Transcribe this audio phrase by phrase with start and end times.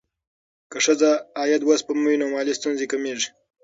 [0.71, 3.29] که ښځه عاید وسپموي، نو مالي ستونزې کمېږي.